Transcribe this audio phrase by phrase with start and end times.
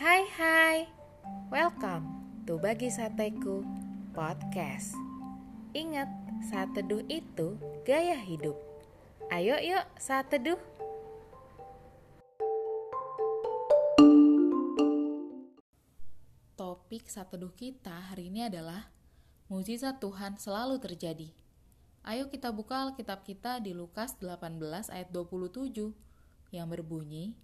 [0.00, 0.88] Hai hai,
[1.52, 2.08] welcome
[2.48, 3.60] to Bagi Sateku
[4.16, 4.96] Podcast.
[5.76, 6.08] Ingat,
[6.48, 8.56] saat teduh itu gaya hidup.
[9.28, 10.56] Ayo yuk saat teduh
[16.56, 18.88] Topik saat teduh kita hari ini adalah
[19.52, 21.28] Mujizat Tuhan selalu terjadi.
[22.08, 24.48] Ayo kita buka Alkitab kita di Lukas 18
[24.96, 25.92] ayat 27
[26.56, 27.36] yang berbunyi,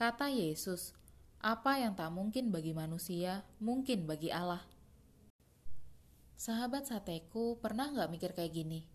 [0.00, 0.96] Kata Yesus,
[1.42, 4.62] apa yang tak mungkin bagi manusia, mungkin bagi Allah.
[6.38, 8.86] Sahabat sateku, pernah nggak mikir kayak gini?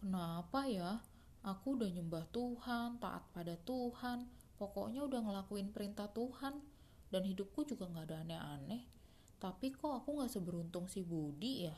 [0.00, 1.04] Kenapa ya?
[1.44, 4.24] Aku udah nyembah Tuhan, taat pada Tuhan,
[4.56, 6.64] pokoknya udah ngelakuin perintah Tuhan,
[7.12, 8.88] dan hidupku juga nggak ada aneh-aneh.
[9.36, 11.76] Tapi kok aku nggak seberuntung si Budi ya?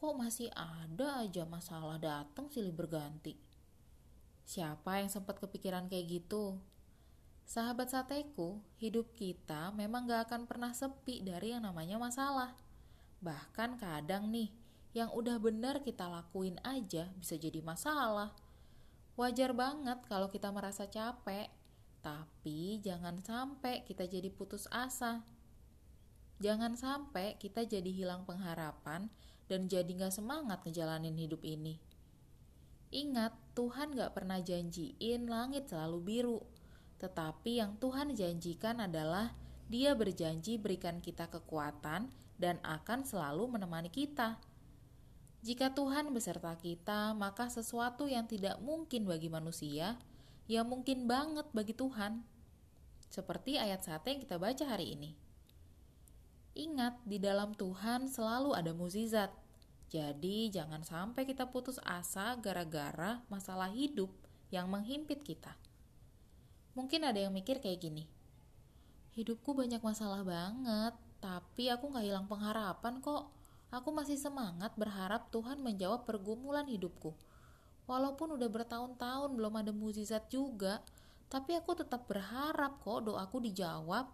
[0.00, 3.36] kok masih ada aja masalah datang silih berganti.
[4.48, 6.56] Siapa yang sempat kepikiran kayak gitu?
[7.50, 12.54] Sahabat sateku, hidup kita memang gak akan pernah sepi dari yang namanya masalah.
[13.18, 14.54] Bahkan kadang nih,
[14.94, 18.30] yang udah benar kita lakuin aja bisa jadi masalah.
[19.18, 21.50] Wajar banget kalau kita merasa capek,
[21.98, 25.26] tapi jangan sampai kita jadi putus asa.
[26.38, 29.10] Jangan sampai kita jadi hilang pengharapan
[29.50, 31.82] dan jadi gak semangat ngejalanin hidup ini.
[32.94, 36.38] Ingat, Tuhan gak pernah janjiin langit selalu biru.
[37.00, 39.32] Tetapi yang Tuhan janjikan adalah
[39.72, 44.36] dia berjanji berikan kita kekuatan dan akan selalu menemani kita.
[45.40, 49.96] Jika Tuhan beserta kita, maka sesuatu yang tidak mungkin bagi manusia,
[50.44, 52.20] ya mungkin banget bagi Tuhan.
[53.08, 55.16] Seperti ayat sate yang kita baca hari ini.
[56.52, 59.32] Ingat, di dalam Tuhan selalu ada mukjizat.
[59.88, 64.12] Jadi, jangan sampai kita putus asa gara-gara masalah hidup
[64.52, 65.56] yang menghimpit kita.
[66.78, 68.06] Mungkin ada yang mikir kayak gini,
[69.18, 73.30] hidupku banyak masalah banget, tapi aku gak hilang pengharapan kok.
[73.70, 77.14] Aku masih semangat berharap Tuhan menjawab pergumulan hidupku.
[77.86, 80.82] Walaupun udah bertahun-tahun belum ada mukjizat juga,
[81.30, 84.10] tapi aku tetap berharap kok doaku dijawab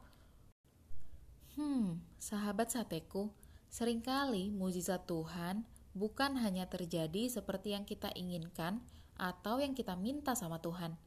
[1.56, 3.32] Hmm, sahabat sateku,
[3.72, 5.64] sering kali mujizat Tuhan
[5.96, 8.84] bukan hanya terjadi seperti yang kita inginkan
[9.16, 11.00] atau yang kita minta sama Tuhan.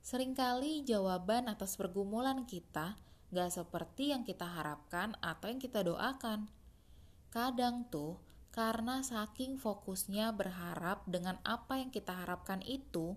[0.00, 2.96] Seringkali jawaban atas pergumulan kita
[3.30, 6.50] gak seperti yang kita harapkan atau yang kita doakan.
[7.30, 8.18] Kadang tuh,
[8.50, 13.14] karena saking fokusnya berharap dengan apa yang kita harapkan itu,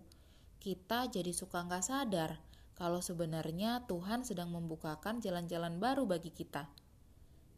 [0.61, 2.37] kita jadi suka gak sadar
[2.73, 6.69] kalau sebenarnya Tuhan sedang membukakan jalan-jalan baru bagi kita.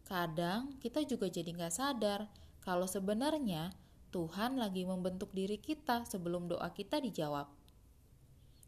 [0.05, 2.29] Kadang kita juga jadi nggak sadar
[2.61, 3.73] kalau sebenarnya
[4.13, 7.49] Tuhan lagi membentuk diri kita sebelum doa kita dijawab.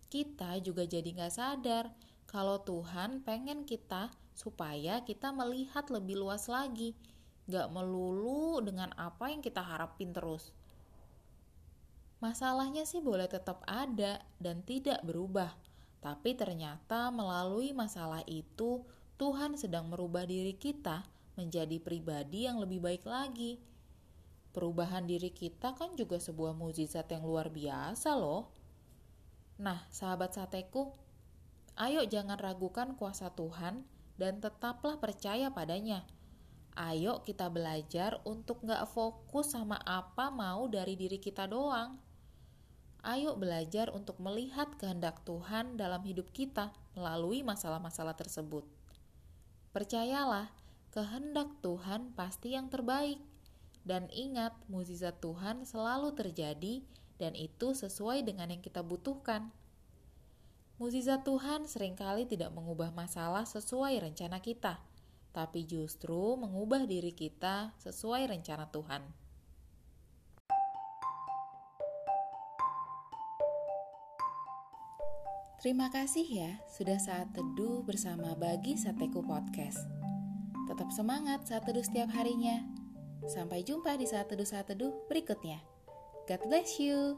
[0.07, 1.91] Kita juga jadi nggak sadar
[2.27, 6.95] kalau Tuhan pengen kita supaya kita melihat lebih luas lagi,
[7.47, 10.51] nggak melulu dengan apa yang kita harapin terus.
[12.17, 15.53] Masalahnya sih boleh tetap ada dan tidak berubah,
[16.01, 18.85] tapi ternyata melalui masalah itu,
[19.17, 21.05] Tuhan sedang merubah diri kita
[21.37, 23.61] menjadi pribadi yang lebih baik lagi.
[24.53, 28.49] Perubahan diri kita kan juga sebuah mukjizat yang luar biasa loh.
[29.57, 30.93] Nah, sahabat sateku,
[31.77, 33.85] ayo jangan ragukan kuasa Tuhan
[34.17, 36.05] dan tetaplah percaya padanya.
[36.77, 41.97] Ayo kita belajar untuk gak fokus sama apa mau dari diri kita doang
[43.07, 48.67] ayo belajar untuk melihat kehendak Tuhan dalam hidup kita melalui masalah-masalah tersebut.
[49.71, 50.51] Percayalah,
[50.91, 53.23] kehendak Tuhan pasti yang terbaik.
[53.87, 56.83] Dan ingat, mukjizat Tuhan selalu terjadi
[57.17, 59.49] dan itu sesuai dengan yang kita butuhkan.
[60.77, 64.77] Mukjizat Tuhan sering kali tidak mengubah masalah sesuai rencana kita,
[65.33, 69.01] tapi justru mengubah diri kita sesuai rencana Tuhan.
[75.57, 79.89] Terima kasih ya sudah saat teduh bersama Bagi Sateku Podcast.
[80.69, 82.61] Tetap semangat saat teduh setiap harinya.
[83.25, 85.76] Sampai jumpa di saat teduh saat teduh berikutnya.
[86.27, 87.17] God bless you.